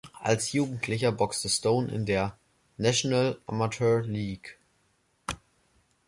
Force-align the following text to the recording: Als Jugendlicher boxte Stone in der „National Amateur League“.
Als 0.19 0.51
Jugendlicher 0.53 1.11
boxte 1.11 1.47
Stone 1.47 1.91
in 1.91 2.07
der 2.07 2.35
„National 2.77 3.37
Amateur 3.45 4.01
League“. 4.01 4.57